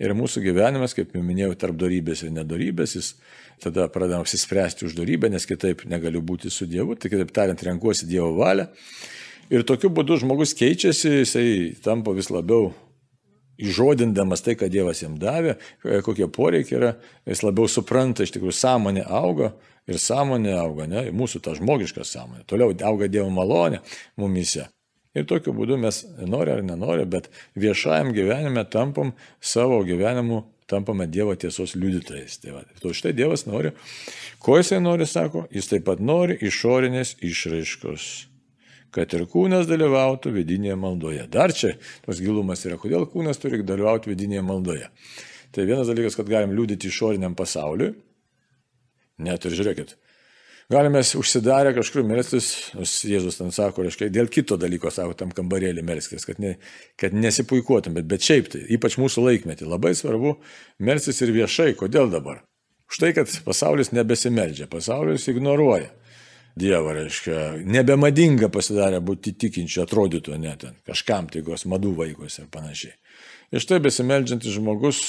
[0.00, 3.08] Ir mūsų gyvenimas, kaip jau minėjau, tarp darybės ir nedarybės, jis
[3.60, 8.08] tada pradedam apsispręsti už darybę, nes kitaip negaliu būti su Dievu, tai kitaip tariant, renkuosi
[8.08, 8.70] Dievo valią.
[9.52, 11.48] Ir tokiu būdu žmogus keičiasi, jisai
[11.84, 12.70] tampa vis labiau
[13.60, 15.56] įžodindamas tai, ką Dievas jam davė,
[16.06, 16.92] kokie poreikiai yra,
[17.28, 19.52] jis labiau supranta, iš tikrųjų sąmonė auga
[19.90, 22.44] ir sąmonė auga, ne, mūsų ta žmogiška sąmonė.
[22.50, 23.82] Toliau auga Dievo malonė
[24.20, 24.68] mumise.
[25.16, 27.26] Ir tokiu būdu mes, nori ar nenori, bet
[27.58, 29.10] viešajam gyvenime tampam
[29.42, 32.38] savo gyvenimu, tampame Dievo tiesos liudytojais.
[32.44, 33.74] Tai va, to štai Dievas nori.
[34.38, 38.29] Ko jisai nori, sako, jis taip pat nori išorinės išraiškos
[38.94, 41.26] kad ir kūnas dalyvautų vidinėje maldoje.
[41.32, 44.90] Dar čia tos gilumas yra, kodėl kūnas turi dalyvauti vidinėje maldoje.
[45.50, 47.94] Tai vienas dalykas, kad galim liūdyti išoriniam pasauliui.
[49.20, 49.96] Net ir žiūrėkit,
[50.70, 56.22] Galime užsidarę kažkur melstis, Jėzus ten sako, reiškia, dėl kito dalyko sako, tam kambarėlį melskis,
[56.28, 56.52] kad, ne,
[57.00, 60.36] kad nesipuikuotum, bet, bet šiaip tai, ypač mūsų laikmetį, labai svarbu
[60.86, 61.72] melstis ir viešai.
[61.80, 62.44] Kodėl dabar?
[62.90, 65.90] Štai, kad pasaulis nebesimeldžia, pasaulis ignoruoja.
[66.58, 72.96] Dievą, reiškia, nebemadinga pasidarė būti tikinčiu, atrodytų net kažkam taigos madų vaikus ir panašiai.
[73.54, 75.02] Ir štai besimeldžiantis žmogus,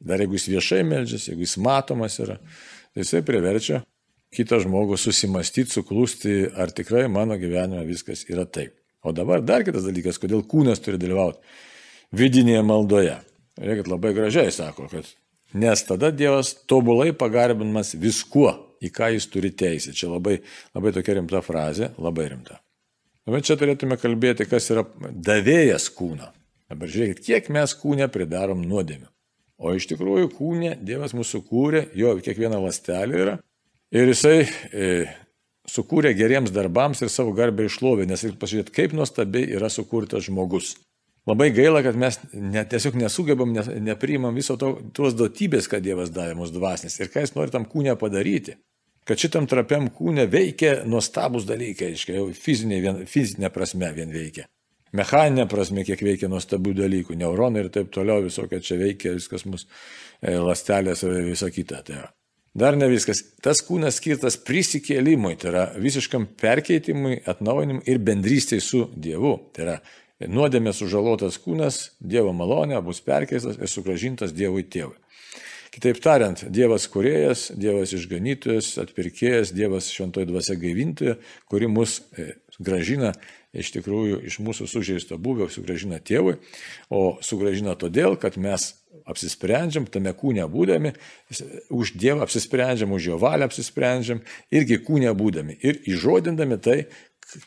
[0.00, 2.38] dar jeigu jis viešai meldžiasi, jeigu jis matomas yra,
[2.94, 3.82] tai jisai priverčia
[4.34, 8.74] kitą žmogų susimastyti, suklusti, ar tikrai mano gyvenime viskas yra taip.
[9.02, 11.40] O dabar dar kitas dalykas, kodėl kūnas turi dalyvauti
[12.18, 13.16] vidinėje maldoje.
[13.58, 15.08] Reikia labai gražiai sako, kad
[15.54, 18.52] nes tada Dievas tobulai pagarbinamas viskuo,
[18.84, 19.94] į ką jis turi teisę.
[19.96, 20.38] Čia labai,
[20.76, 22.60] labai tokia rimta frazė, labai rimta.
[23.28, 26.30] Dabar čia turėtume kalbėti, kas yra davėjas kūną.
[26.68, 29.08] Dabar žiūrėkit, kiek mes kūne pridarom nuodėmių.
[29.58, 33.38] O iš tikrųjų kūne Dievas mūsų kūrė, jo kiekviena lastelė yra
[33.88, 34.88] Ir jisai e,
[35.68, 40.74] sukūrė geriems darbams ir savo garbę išlovė, nes ir pasižiūrėt, kaip nuostabiai yra sukurtas žmogus.
[41.28, 46.12] Labai gaila, kad mes net, tiesiog nesugebam, ne, nepriimam viso to, tuos duotybės, kad Dievas
[46.12, 48.58] davė mūsų dvasnis ir ką jis nori tam kūnę padaryti.
[49.08, 54.44] Kad šitam trapiam kūnė veikia nuostabus dalykai, aiškiai, jau fizinė, vien, fizinė prasme vien veikia.
[54.96, 59.66] Mechaninė prasme, kiek veikia nuostabių dalykų, neuronai ir taip toliau, visokia čia veikia, viskas mūsų
[59.68, 61.82] e, lastelės ir visa kita.
[61.84, 62.06] Tai
[62.58, 63.20] Dar ne viskas.
[63.44, 69.34] Tas kūnas skirtas prisikėlimui, tai yra visiškam perkeitimui, atnaujinimui ir bendrystėje su Dievu.
[69.54, 69.76] Tai yra
[70.32, 74.96] nuodėmė sužalotas kūnas, Dievo malonė bus perkeistas ir sugražintas Dievui tėvui.
[75.74, 81.18] Kitaip tariant, Dievas kuriejas, Dievas išganytojas, atpirkėjas, Dievas šventoji dvasia gaivintoja,
[81.50, 83.12] kuri mus e, gražina
[83.56, 86.36] iš tikrųjų iš mūsų sužeisto buvio, sugražina tėvui,
[86.92, 88.74] o sugražina todėl, kad mes
[89.08, 90.92] apsisprendžiam, tame kūne būdami,
[91.72, 94.20] už Dievą apsisprendžiam, už Jo valią apsisprendžiam,
[94.52, 96.78] irgi kūne būdami ir įžodindami tai,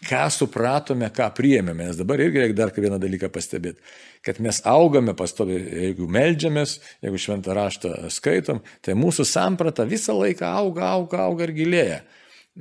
[0.06, 1.90] ką supratome, ką priėmėme.
[1.90, 3.82] Nes dabar irgi reikia dar vieną dalyką pastebėti,
[4.26, 10.50] kad mes augame pastovi, jeigu melžiamės, jeigu šventą raštą skaitom, tai mūsų samprata visą laiką
[10.62, 12.02] auga, auga, auga ir gilėja.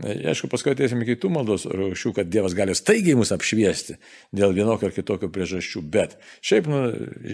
[0.00, 3.96] Aišku, paskui ateisime kitų maldos rūšių, kad Dievas gali staigiai mus apšviesti
[4.38, 6.14] dėl vienokio ar kitokio priežasčių, bet
[6.46, 6.78] šiaip, nu,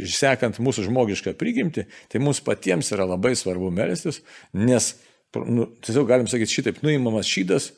[0.08, 4.22] sekant mūsų žmogišką prigimtį, tai mums patiems yra labai svarbu melstis,
[4.56, 4.94] nes,
[5.36, 7.74] nu, tiesiog galim sakyti, šitaip nuimamas šydas,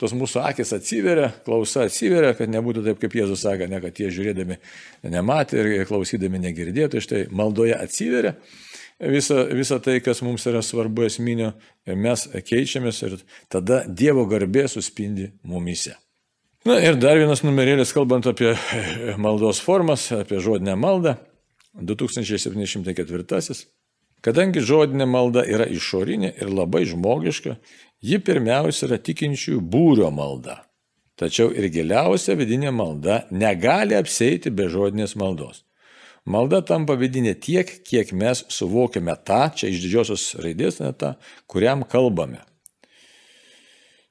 [0.00, 4.08] tos mūsų akis atsiveria, klausa atsiveria, kad nebūtų taip, kaip Jėzus sakė, ne kad jie
[4.16, 4.56] žiūrėdami
[5.12, 8.34] nematė ir klausydami negirdėtų, štai maldoje atsiveria
[9.00, 11.54] visą, visą tai, kas mums yra svarbu esminio,
[11.86, 13.18] mes keičiamės ir
[13.52, 15.96] tada Dievo garbė suspindi mumise.
[16.68, 18.52] Na ir dar vienas numerėlis, kalbant apie
[19.24, 21.16] maldos formas, apie žodinę maldą,
[21.80, 23.54] 2704.
[24.20, 27.54] Kadangi žodinė malda yra išorinė ir labai žmogiška,
[28.00, 30.60] ji pirmiausia yra tikinčiųjų būrio malda.
[31.20, 35.64] Tačiau ir giliausia vidinė malda negali apseiti be žodinės maldos.
[36.24, 41.14] Malda tampa vidinė tiek, kiek mes suvokiame tą, čia iš didžiosios raidės, ne tą,
[41.48, 42.40] kuriam kalbame.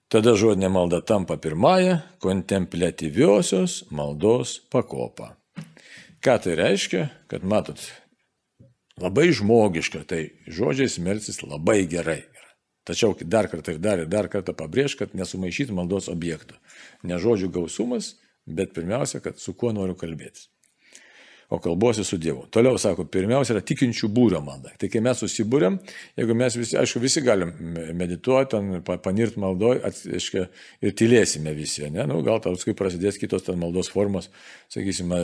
[0.09, 5.35] Tada žodinė malda tampa pirmąją kontemplatyviosios maldos pakopą.
[6.21, 7.03] Ką tai reiškia?
[7.29, 7.77] Kad matot,
[8.97, 12.23] labai žmogiška, tai žodžiais melsis labai gerai.
[12.87, 16.55] Tačiau dar kartą ir dar dar kartą pabrėž, kad nesumaišyti maldos objektų.
[17.03, 18.15] Ne žodžių gausumas,
[18.45, 20.47] bet pirmiausia, kad su kuo noriu kalbėtis
[21.49, 22.45] o kalbuosi su Dievu.
[22.53, 24.69] Toliau sako, pirmiausia yra tikinčių būrio malda.
[24.77, 25.79] Tai kai mes susibūrėm,
[26.19, 27.49] jeigu mes visi, aišku, visi galim
[27.97, 28.59] medituoti,
[29.01, 30.45] panirt maldoj, aiškia,
[30.85, 32.05] ir tylėsime visi, ne?
[32.09, 34.29] Nu, gal tau kai prasidės kitos ten maldos formos,
[34.69, 35.23] sakysime,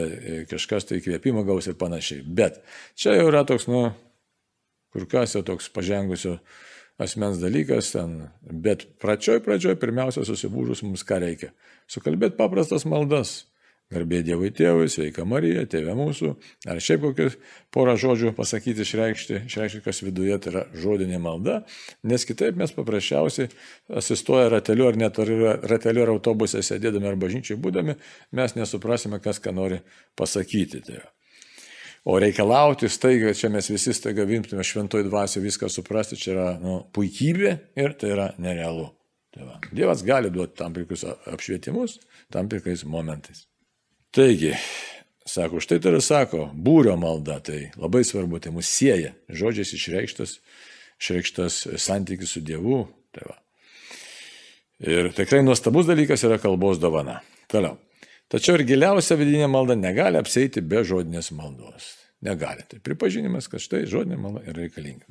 [0.49, 2.25] kažkas tai įkvėpimą gaus ir panašiai.
[2.25, 2.57] Bet
[2.97, 3.91] čia jau yra toks, nu,
[4.95, 6.39] kur kas jau toks pažengusio
[7.01, 8.29] asmens dalykas ten.
[8.45, 11.51] Bet pradžioj, pradžioj, pirmiausia, susibūrus mums ką reikia.
[11.91, 13.43] Sukalbėti paprastas maldas
[13.93, 16.31] Garbė Dievui Tėvui, sveika Marija, Tėvė mūsų,
[16.71, 17.36] ar šiaip kokius
[17.73, 21.60] porą žodžių pasakyti, išreikšti, išreikšti, kas viduje tai yra žodinė malda,
[22.01, 23.51] nes kitaip mes paprasčiausiai
[24.01, 27.99] asistuoja rateliu ar net rateliu ar autobuse sėdėdami ar bažnyčiai būdami,
[28.34, 29.84] mes nesuprasime, kas ką nori
[30.17, 30.81] pasakyti.
[30.89, 31.03] Tai.
[32.05, 36.75] O reikalauti staiga, čia mes visi staiga vimtume šventoj dvasio viską suprasti, čia yra nu,
[36.93, 38.91] puikybė ir tai yra nerealu.
[39.33, 39.55] Tai va.
[39.73, 41.97] Dievas gali duoti tam tikrus apšvietimus,
[42.31, 43.47] tam tikrais momentais.
[44.13, 44.53] Taigi,
[45.25, 50.37] sako, štai tai yra sako, būrio malda, tai labai svarbu, tai mus sieja, žodžiais išreikštas,
[51.01, 52.83] išreikštas santykis su Dievu.
[53.15, 53.35] Tai va.
[54.93, 57.17] ir tikrai nuostabus dalykas yra kalbos dovana.
[57.51, 57.79] Toliau.
[58.31, 61.93] Tačiau ir giliausia vidinė malda negali apseiti be žodinės maldos.
[62.25, 62.63] Negali.
[62.65, 65.05] Tai pripažinimas, kad štai žodinė malda yra reikalinga.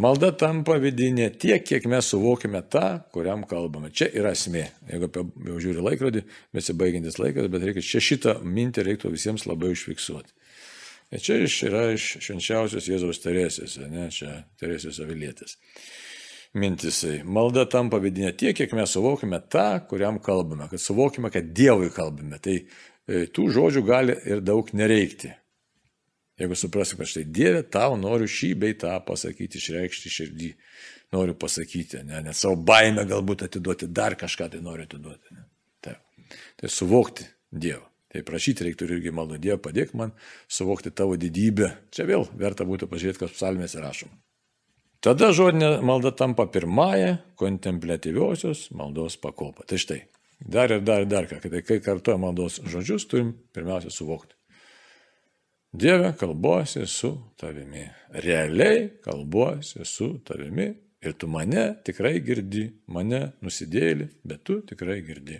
[0.00, 3.90] Malda tampa vidinė tiek, kiek mes suvokime tą, kuriam kalbame.
[3.92, 4.64] Čia yra esmė.
[4.88, 6.24] Jeigu apie, jau žiūri laikrodį,
[6.56, 10.32] besibaigiantis laikas, bet reikia čia šitą mintį reiktų visiems labai užfiksuoti.
[11.12, 15.58] Ir čia iš, yra iš švenčiausios Jėzaus Teresės, ne, čia Teresės avilietės.
[16.56, 17.20] Mintisai.
[17.28, 22.38] Malda tampa vidinė tiek, kiek mes suvokime tą, kuriam kalbame, kad suvokime, kad Dievui kalbame.
[22.42, 25.34] Tai e, tų žodžių gali ir daug nereikti.
[26.40, 30.50] Jeigu suprasiu, kad štai Dieve, tau noriu šį bei tą pasakyti, išreikšti širdį,
[31.16, 35.36] noriu pasakyti, ne, net savo baimę galbūt atiduoti, dar kažką tai noriu atiduoti.
[35.36, 35.46] Ne.
[35.84, 35.96] Tai,
[36.60, 37.84] tai suvokti Dievą.
[38.12, 40.12] Tai prašyti reiktų irgi maldo Dievą, padėk man
[40.48, 41.72] suvokti tavo didybę.
[41.92, 44.16] Čia vėl verta būtų pažiūrėti, kas psalmėse rašoma.
[45.06, 49.62] Tada žodinė malda tampa pirmąją kontemplatyviosios maldos pakopą.
[49.70, 50.00] Tai štai,
[50.42, 54.34] dar ir dar ir dar ką, tai kai kartuoja maldos žodžius, turim pirmiausia suvokti.
[55.70, 57.84] Dieve, kalbuosi su tavimi.
[58.24, 60.66] Realiai kalbuosi su tavimi
[60.98, 65.38] ir tu mane tikrai girdi, mane nusidėlį, bet tu tikrai girdi.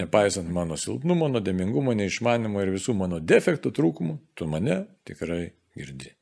[0.00, 6.14] Nepaisant mano silpnumo, nuodėmingumo, neišmanimo ir visų mano defektų trūkumų, tu mane tikrai girdi.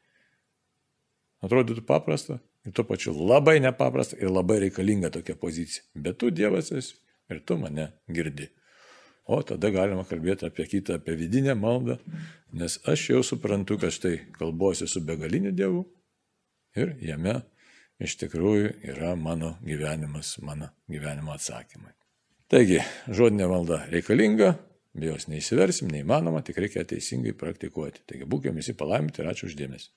[1.47, 5.85] Atrodytų paprasta ir tuo pačiu labai nepaprasta ir labai reikalinga tokia pozicija.
[5.95, 6.97] Bet tu Dievas esi
[7.31, 8.49] ir tu mane girdi.
[9.25, 11.97] O tada galima kalbėti apie kitą, apie vidinę maldą,
[12.53, 15.85] nes aš jau suprantu, kad štai kalbuosi su begaliniu Dievu
[16.77, 17.41] ir jame
[18.05, 21.95] iš tikrųjų yra mano gyvenimas, mano gyvenimo atsakymai.
[22.53, 24.53] Taigi, žodinė valda reikalinga,
[24.95, 28.05] be jos neįsiversim, neįmanoma, tik reikia teisingai praktikuoti.
[28.05, 29.89] Taigi, būkime visi palaiminti ir ačiū uždėmesi.